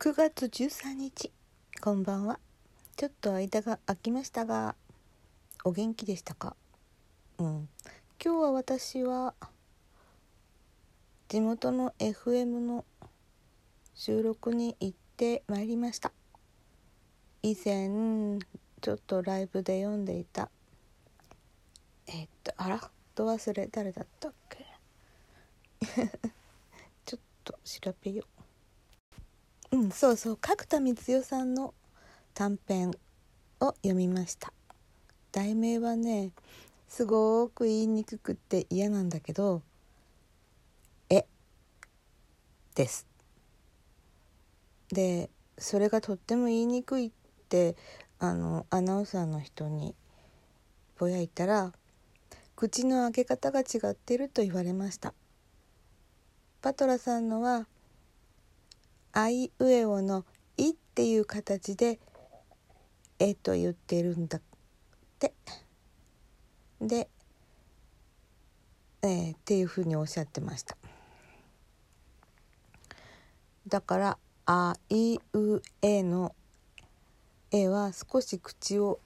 [0.00, 1.32] 9月13日。
[1.80, 2.38] こんばんは。
[2.96, 4.76] ちょっと間が空きましたが
[5.64, 6.54] お元気でしたか？
[7.38, 7.68] うん。
[8.24, 9.34] 今日は私は
[11.26, 12.84] 地元の FM の
[13.96, 16.12] 収録に行ってまいりました。
[17.42, 18.38] 以前
[18.80, 20.48] ちょっとライブで読んでいた
[22.06, 22.90] えっとあら？
[23.16, 23.66] ど忘れ？
[23.66, 24.64] 誰だったっけ？
[27.04, 28.37] ちょっと調べよう。
[29.72, 30.36] うんそうそう。
[30.36, 31.74] 角田光代さんの
[32.34, 32.90] 短編
[33.60, 34.52] を読みました。
[35.32, 36.32] 題名はね
[36.88, 39.62] すごく言いにくくって嫌なんだけど
[41.10, 41.26] 「え」
[42.74, 43.06] です。
[44.88, 47.10] でそれがとっても言いにくいっ
[47.50, 47.76] て
[48.18, 49.94] あのアナウンサーの人に
[50.98, 51.74] ぼやいたら
[52.56, 55.12] 口の開け方が違ってると言われました。
[56.62, 57.66] パトラさんのは
[59.12, 60.24] 「あいうえお」の
[60.56, 61.98] 「い」っていう形で
[63.18, 64.42] 「え」と言ってるんだっ
[65.18, 65.34] て。
[66.80, 67.08] で、
[69.02, 70.76] えー、っていうふうにおっしゃってました。
[73.66, 76.34] だから「あいうえ」の
[77.50, 79.00] 「え」は少し口を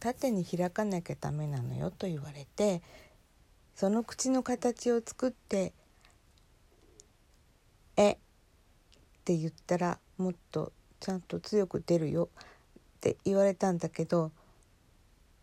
[0.00, 2.82] 縦に開かなきゃダメなのよと言われて
[3.74, 5.72] その口の形を作って
[7.96, 8.18] 「え」
[9.30, 12.30] って言ったらもっとちゃんと強く出るよ
[12.76, 14.32] って言われたんだけど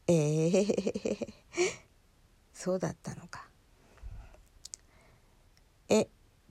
[0.07, 1.33] えー、
[2.53, 3.47] そうだったのか。
[5.89, 6.07] えっ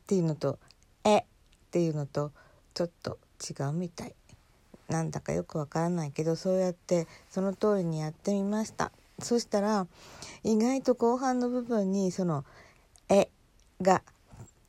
[0.07, 0.59] ていうのと
[1.05, 1.25] えっ
[1.71, 2.33] ていうのと
[2.73, 4.15] ちょっと違うみたい。
[4.89, 9.89] なんだかよくわからないけどそうやってその通りにやってみましたそしたら
[10.45, 12.45] 意外と後半の部分にその
[13.11, 13.29] 「え」
[13.83, 14.05] が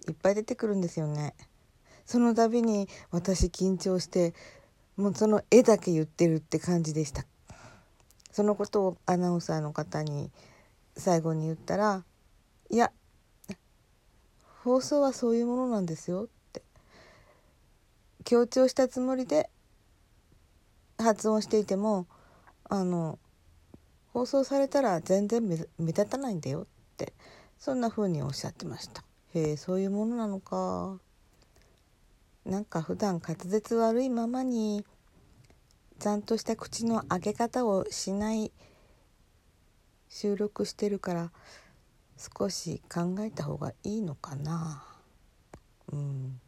[0.10, 1.36] いっぱい出てくるんですよね
[2.08, 4.34] その度に私緊張して
[4.96, 7.26] もうその絵だけ言ってるって感じでした。
[8.32, 10.32] そのことをアナウンサーの方に
[10.96, 12.06] 最後に言ったら
[12.72, 12.92] 「いや
[14.64, 16.64] 放送はそういうものなんですよ」って。
[18.24, 19.50] 強調したつもりで
[20.98, 22.08] 発音していても
[22.70, 23.20] あの
[24.14, 26.66] 放送されたら全然目立たないんだよっ
[26.98, 27.14] て
[27.58, 29.04] そんな風におっしゃってました。
[29.34, 31.00] へえそういうものなのか。
[32.48, 34.86] なんか普段滑舌悪いままに
[36.00, 38.54] ちゃんとした口の開け方をしない
[40.08, 41.32] 収録してるから
[42.18, 44.86] 少し考えた方がいいのかな。
[45.92, 46.40] うん。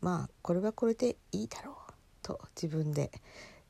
[0.00, 3.12] まあこれはこれでいいだろうと自分で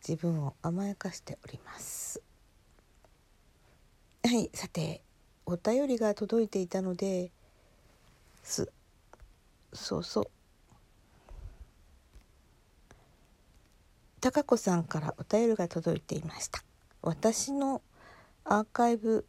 [0.07, 2.23] 自分を甘やかしております。
[4.25, 5.03] はいさて
[5.45, 7.31] お便りが届いていたので
[8.43, 8.73] す
[9.75, 10.42] そうそう。
[14.23, 16.63] 高子さんからお便りが届いていました。
[17.03, 17.83] 私の
[18.45, 19.27] アーカイブ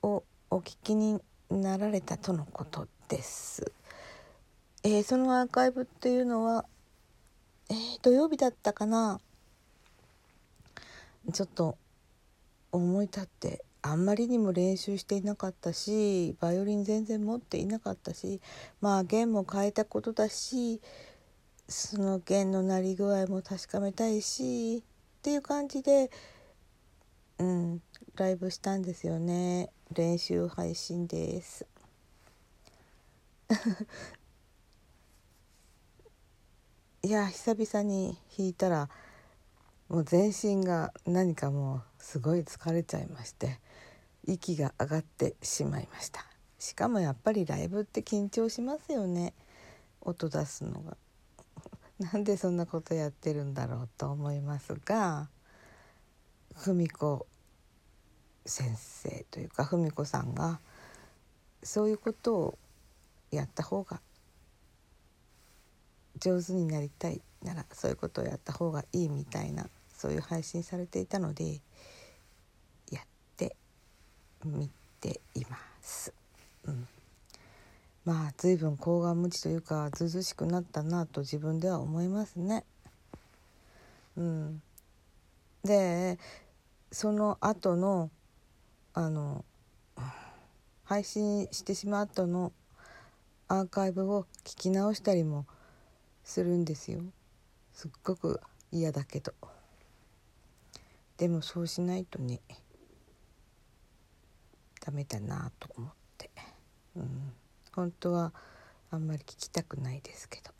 [0.00, 3.72] をお聞きになられたとのことです。
[4.84, 6.66] えー、そのアーカイブっていうのは、
[7.68, 9.20] えー、土曜日だったかな。
[11.32, 11.76] ちょっと
[12.70, 18.40] 思い立ってあんまりにも練習していなかったしバイオリン全然持っていなかったし
[18.80, 20.80] まあ弦も変えたことだし
[21.68, 24.82] その弦の鳴り具合も確かめたいしっ
[25.22, 26.10] ていう感じで
[27.38, 27.82] うん
[28.16, 29.70] ライブしたんですよね。
[29.94, 31.66] 練習配信です。
[37.02, 38.90] いや久々に弾いたら
[39.88, 43.60] もう全身が何かもうすごい疲れちゃいまして
[44.26, 46.26] 息が上がってしまいました。
[46.58, 49.32] しかもやっぱりライブって緊張しますよね。
[50.00, 50.96] 音出すのが。
[52.12, 55.28] なんでそんなことやってるんだろうと思いますが
[56.64, 57.26] 文子
[58.46, 60.60] 先生というか文子さんが
[61.62, 62.58] そういうことを
[63.30, 64.00] やった方が
[66.18, 71.60] 上手になりたいならそういうことをやった方がいいみたいなそういう配信されていたので
[72.90, 73.06] やっ
[73.36, 73.56] て
[74.44, 74.70] み
[75.00, 76.12] ています。
[76.64, 76.88] うん
[78.08, 82.64] まあ随分高顔無知というかずうずしくなったなと自分では思いますね。
[84.16, 84.62] うん、
[85.62, 86.18] で
[86.90, 88.10] その後の
[88.94, 89.44] あの
[90.84, 92.50] 配信してしまったの
[93.46, 95.44] アーカイブを聞き直したりも
[96.24, 97.02] するんですよ。
[97.74, 98.40] すっごく
[98.72, 99.34] 嫌だけど。
[101.18, 102.40] でもそうしないとね
[104.80, 106.30] ダメだなと思って、
[106.96, 107.32] うん、
[107.78, 108.32] 本当は
[108.90, 110.50] あんまり聞きたくないですけど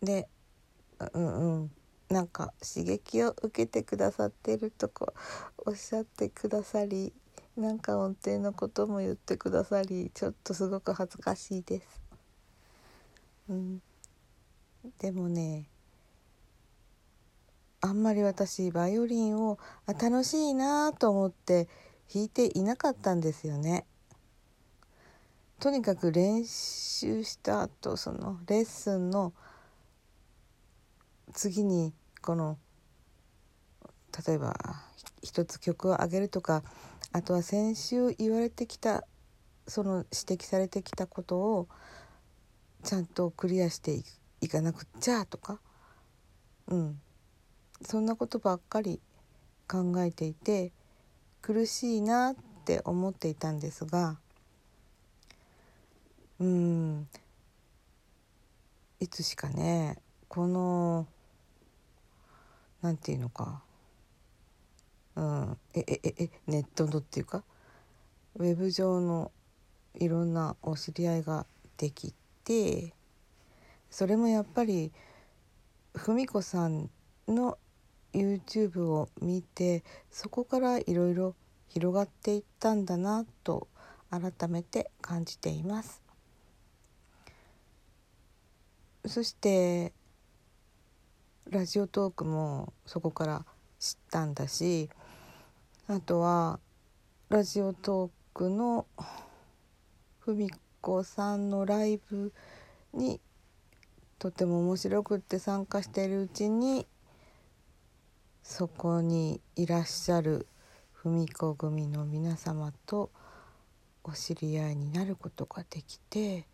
[0.00, 0.28] で
[1.12, 1.70] うんうん
[2.08, 5.12] なんか刺激を受けてくださってるとこ
[5.66, 7.12] おっしゃってくださり
[7.56, 12.00] なんか音程のことも言ってくださりちょっとすごく恥ずかしいです。
[13.48, 13.82] うん、
[15.00, 15.68] でもね
[17.80, 21.68] あんまり私バイオリンをあ楽しいなと思って
[22.12, 23.84] 弾いていなかったんですよね。
[25.60, 29.34] とにかく練習した後そのレッスンの
[31.34, 31.92] 次に
[32.22, 32.58] この
[34.26, 34.56] 例えば
[35.22, 36.62] 一つ曲を上げるとか
[37.12, 39.04] あとは先週言われてきた
[39.66, 41.68] その指摘されてきたことを
[42.82, 44.02] ちゃんとクリアして
[44.40, 45.60] いかなくちゃとか
[46.68, 47.00] うん。
[47.82, 49.00] そんなことばっかり
[49.68, 50.72] 考えていて
[51.42, 54.18] 苦しいなって思っていたんですが
[56.40, 57.08] うん。
[58.98, 59.98] いつしかね
[60.28, 61.06] この
[62.80, 63.62] なんていうのか。
[65.16, 65.58] うん。
[65.74, 67.44] ええええネットのっていうか
[68.36, 69.32] ウェブ上の
[69.94, 71.46] いろんなお知り合いが
[71.76, 72.14] でき
[72.44, 72.94] て
[73.90, 74.92] それもやっぱり
[75.92, 76.88] 文子さん
[77.28, 77.58] の
[78.14, 81.34] YouTube を見てそこからいろいろ
[81.68, 83.68] 広がっていったんだなと
[84.10, 86.09] 改めて感じています。
[89.10, 89.92] そして
[91.48, 93.44] ラジオトークもそこから
[93.80, 94.88] 知ったんだし
[95.88, 96.60] あとは
[97.28, 98.86] ラジオトークの
[100.20, 100.48] 文
[100.80, 102.32] 子さんのライブ
[102.94, 103.20] に
[104.20, 106.86] とても面白くって参加しているうちに
[108.44, 110.46] そこにいらっしゃる
[110.92, 113.10] 文子組の皆様と
[114.04, 116.46] お知り合いになることができて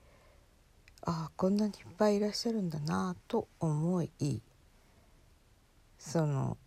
[1.08, 4.43] ああこんなにいっぱいいらっしゃるんだなと思い
[5.99, 6.58] その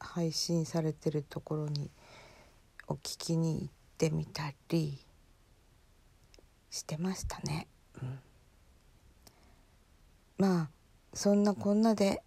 [0.00, 1.90] 配信されてるところに
[2.88, 4.98] お聞きに行ってみたり
[6.70, 7.68] してましたね。
[8.02, 8.18] うん、
[10.38, 10.68] まあ
[11.12, 12.22] そんなこんなで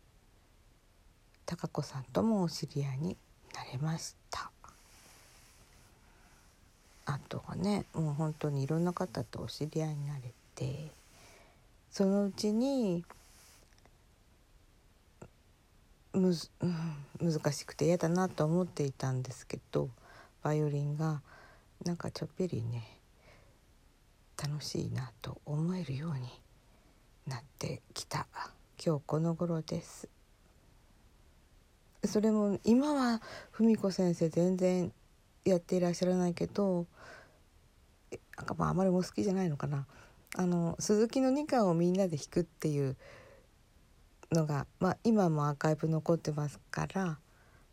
[1.46, 3.18] 貴子さんともお知り合いに
[3.54, 4.27] なれました
[7.08, 10.22] あとはねもう本当にいろんな方とお知り合いになれ
[10.56, 10.92] て
[11.90, 13.06] そのうちに
[16.14, 19.90] むず、うん、難しくて嫌だなと思っていたんですけど
[20.44, 21.22] バイオリンが
[21.86, 22.84] なんかちょっぴりね
[24.38, 26.28] 楽しいなと思えるように
[27.26, 28.28] なってきた
[28.84, 30.10] 今日この頃です。
[32.04, 33.22] それも今は
[33.52, 34.92] 文子先生全然
[35.50, 36.86] やっていらっしゃらないけど
[38.38, 39.86] なんかまああまりも好きじゃないのかな
[40.36, 42.96] あの鈴木の2巻をみんなで弾くっていう
[44.32, 47.18] のが、まあ、今もアーカイブ残ってますから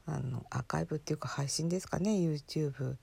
[0.06, 2.96] あのアーカイブっていうか配信ですかね YouTube。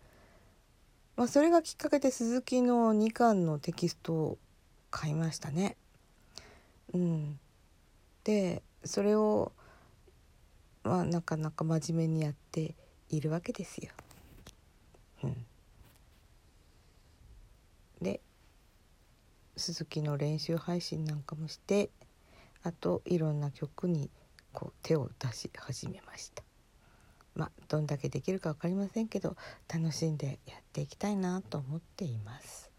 [1.17, 4.37] まあ、それがきっかけで鈴木の2巻のテキストを
[4.89, 5.77] 買いましたね。
[6.93, 7.39] うん、
[8.23, 9.51] でそれを
[10.83, 12.75] まあなかなか真面目にやって
[13.09, 13.91] いるわけですよ。
[15.23, 15.45] うん、
[18.01, 18.21] で
[19.61, 21.89] 鈴木の練習配信なんかもして
[22.63, 24.09] あといろんな曲に
[24.51, 26.43] こう手を出し始めました。
[27.35, 29.37] まあどんだけできるか分かりませんけど
[29.73, 32.69] 楽しんでやっていきたいなと思っています。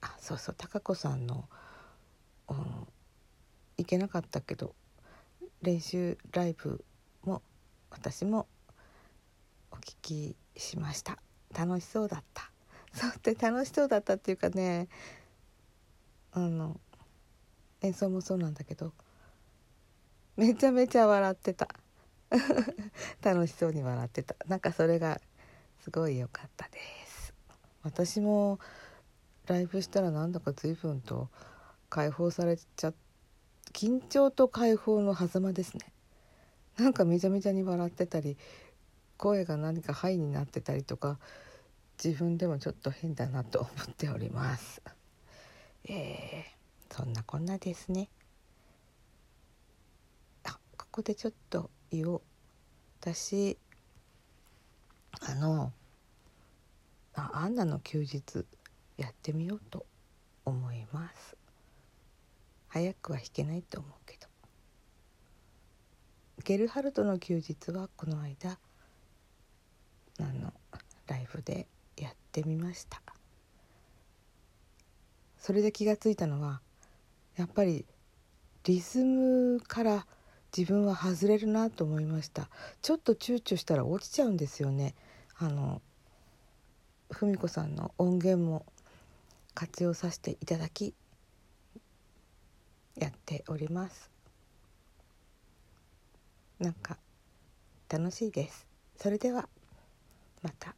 [0.00, 1.48] あそうそう貴子さんの、
[2.48, 2.56] うん、
[3.78, 4.74] 行けなかったけど
[5.62, 6.84] 練習ライブ
[7.24, 7.42] も
[7.90, 8.46] 私も
[9.70, 11.18] お聞きしました
[11.56, 12.50] 楽しそうだった
[12.92, 14.88] そうって楽しそうだったっていうかね
[16.34, 16.78] あの
[17.80, 18.92] 演奏もそうなんだけど
[20.36, 21.68] めちゃめちゃ笑ってた。
[23.22, 24.34] 楽しそうに笑ってた。
[24.48, 25.20] なんかそれが
[25.84, 27.32] すごい良かったです。
[27.84, 28.58] 私も
[29.46, 31.28] ライブしたらなんだか随分と
[31.88, 32.92] 解放されちゃ
[33.72, 35.92] 緊張と解放の狭間ですね。
[36.78, 38.36] なんかめちゃめちゃに笑ってたり
[39.16, 41.20] 声が何かハイになってたりとか
[42.02, 44.82] 自分でもちょっと変だなと思っております。
[45.86, 48.08] えー、そんなこんなですね。
[50.44, 52.22] あここでちょっと言おう。
[53.00, 53.58] 私
[55.20, 55.72] あの
[57.14, 58.46] あアンナの休日
[58.96, 59.84] やってみようと
[60.44, 61.36] 思います。
[62.68, 64.26] 早くは弾けないと思うけど。
[66.44, 68.58] ゲルハルトの休日はこの間
[70.18, 70.52] あの
[71.06, 73.02] ライブでやってみました。
[75.44, 76.62] それで気が付いたのは
[77.36, 77.84] やっぱり
[78.64, 80.06] リズムから
[80.56, 82.48] 自分は外れるなと思いました。
[82.80, 84.94] ちょっと躊躇したら落ちちゃうんですよね。
[85.36, 85.82] あの
[87.10, 88.64] 文子さんの音源も
[89.52, 90.94] 活用させていただき
[92.96, 94.10] やっております。
[96.58, 96.96] なんか
[97.90, 98.66] 楽しいです。
[98.96, 99.46] それでは
[100.40, 100.74] また。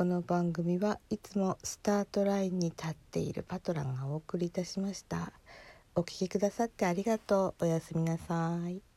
[0.00, 5.30] この番組はいつもスタートラインに立っているパトランがお送りいたしました。
[5.94, 7.64] お聴きくださってありがとう。
[7.64, 8.89] おやすみなさい。